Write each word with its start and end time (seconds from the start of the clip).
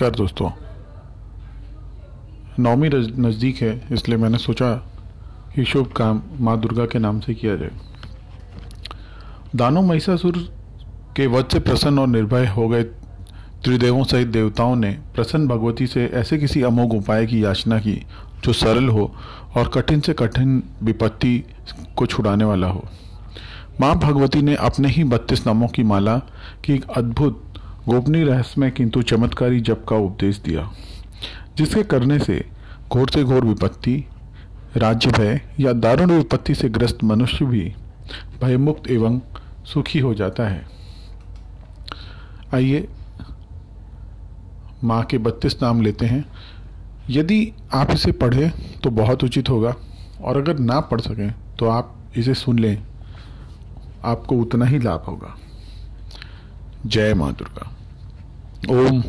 नमस्कार 0.00 0.16
दोस्तों। 0.16 0.50
नौमी 2.62 2.88
नज़दीक 2.88 3.56
है, 3.56 3.70
इसलिए 3.92 4.18
मैंने 4.18 4.38
सोचा 4.38 4.70
कि 5.54 5.64
शुभ 5.64 5.86
काम 5.92 6.20
माँ 6.40 6.56
दुर्गा 6.60 6.84
के 6.86 6.98
नाम 6.98 7.18
से 7.20 7.34
किया 7.34 7.56
जाए। 7.56 7.70
दानव 9.56 9.82
महिषासुर 9.82 10.36
के 11.16 11.26
वध 11.26 11.48
से 11.52 11.60
प्रसन्न 11.60 11.98
और 11.98 12.06
निर्भय 12.06 12.46
हो 12.46 12.68
गए 12.68 12.82
त्रिदेवों 13.64 14.04
सहित 14.04 14.28
देवताओं 14.28 14.76
ने 14.76 14.90
प्रसन्न 15.14 15.48
भगवती 15.48 15.86
से 15.86 16.06
ऐसे 16.14 16.38
किसी 16.38 16.62
अमोघ 16.62 16.92
उपाय 16.94 17.26
की 17.26 17.44
याचना 17.44 17.78
की, 17.78 17.96
जो 18.44 18.52
सरल 18.52 18.88
हो 18.88 19.12
और 19.56 19.68
कठिन 19.74 20.00
से 20.00 20.14
कठिन 20.14 20.62
विपत्ति 20.82 21.42
को 21.96 22.06
छुड़ाने 22.06 22.44
वाला 22.44 22.66
हो। 22.66 22.84
माँ 23.80 23.94
भगवती 23.98 24.42
ने 24.42 24.54
अपने 24.54 24.88
ही 24.88 25.04
बत्तीस 25.06 25.46
नामों 25.46 25.68
की 25.68 25.82
माला 25.84 26.16
की 26.64 26.72
एक 26.74 26.88
अद्भुत 26.90 27.44
गोपनीय 27.88 28.24
रहस्यमय 28.24 28.70
किंतु 28.70 29.02
चमत्कारी 29.02 29.60
जप 29.60 29.84
का 29.88 29.96
उपदेश 29.96 30.38
दिया, 30.38 30.70
जिसके 31.56 31.82
करने 31.82 32.18
से 32.18 32.44
घोर 32.90 33.10
से 33.10 33.22
घोर 33.24 33.44
विपत्ति, 33.44 34.04
राज्य 34.76 35.10
भय 35.10 35.40
या 35.60 35.72
दारुण 35.74 36.10
विपत्ति 36.10 36.54
से 36.54 36.68
ग्रस्त 36.68 37.04
मनुष्य 37.04 37.44
भी 37.44 37.62
भयमुक्त 38.42 38.90
एवं 38.90 39.20
सुखी 39.66 39.98
हो 39.98 40.12
जाता 40.14 40.48
है। 40.48 40.66
आइए, 42.54 42.86
माँ 44.84 45.02
के 45.04 45.18
बत्तीस 45.18 45.56
नाम 45.62 45.80
लेते 45.82 46.06
हैं। 46.06 46.24
यदि 47.10 47.52
आप 47.74 47.90
इसे 47.90 48.12
पढ़ें 48.12 48.50
तो 48.80 48.90
बहुत 48.92 49.24
उचित 49.24 49.48
होगा, 49.48 49.74
और 50.22 50.36
अगर 50.36 50.58
ना 50.58 50.80
पढ़ 50.82 51.00
सकें 51.00 51.32
तो 51.58 51.68
आप 51.68 51.94
इसे 52.16 52.34
सुन 52.34 52.58
लें, 52.58 52.82
आपको 54.04 54.36
उतना 54.36 54.64
ही 54.64 54.78
लाभ 54.78 55.04
होगा। 55.08 55.36
जय 56.86 57.14
माँ 57.14 57.32
दुर्गा। 57.32 57.70
ओम 58.66 59.02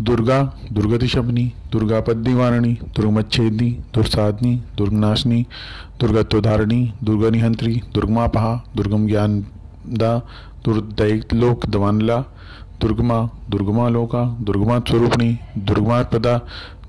दुर्गा 0.00 0.38
दुर्गति 0.72 1.06
शबनी 1.08 1.44
दुर्गा 1.72 2.00
पद्निवारणी 2.00 2.72
दुर्गमच्छेदनी 2.96 3.70
दुर्साधनी, 3.94 4.54
दुर्गनाशनी, 4.76 5.46
दुर्गत्वधारणी, 6.00 6.80
दुर्गनिहंत्री, 7.04 7.74
दुर्गमापहा 7.94 8.52
दुर्गम 8.76 9.06
ज्ञान 9.06 9.40
दा 9.98 10.12
दुर्दैलोक 10.64 11.66
दवानला 11.66 12.18
दुर्गमा 12.80 13.18
दुर्गमा 13.50 13.88
लोका 13.88 14.24
दुर्गमा 14.44 14.78
स्वरूपणी 14.88 15.32
दुर्गमा 15.58 16.02
प्रदा 16.12 16.36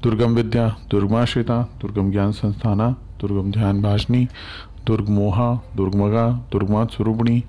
दुर्गम 0.03 0.35
विद्या 0.35 0.67
दुर्गमाश्रिता 0.91 1.61
दुर्गम 1.81 2.11
ज्ञान 2.11 2.31
संस्थाना 2.31 2.89
दुर्गम 3.21 3.51
ध्यान 3.51 3.81
भाषणी 3.81 4.27
दुर्गमोहा, 4.85 5.49
दुर्गमगा 5.75 6.29
दुर्गमा 6.51 6.85
स्वरूपणी 6.85 7.43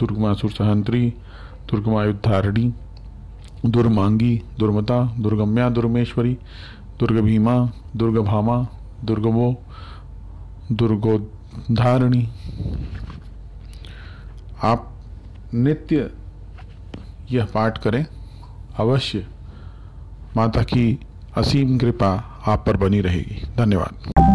दुर्गमा 0.00 0.32
सुरसहंत्री 0.32 1.08
दुर्गमायुद्धारिणी 1.70 2.72
दुर्मांगी, 3.66 4.42
दुर्मता, 4.58 5.16
दुर्गम्या 5.18 5.68
दुर्मेश्वरी 5.70 6.38
दुर्गभीमा, 7.00 7.72
दुर्गभामा, 7.96 8.66
दुर्गमो 9.04 9.62
दुर्गोधारिणी 10.72 12.28
आप 14.62 14.92
नित्य 15.54 16.10
यह 17.32 17.44
पाठ 17.44 17.78
करें। 17.78 18.06
अवश्य 18.78 19.26
माता 20.36 20.62
की 20.62 21.00
असीम 21.36 21.78
कृपा 21.78 22.10
आप 22.46 22.64
पर 22.66 22.76
बनी 22.76 23.00
रहेगी। 23.00 23.46
धन्यवाद। 23.56 24.29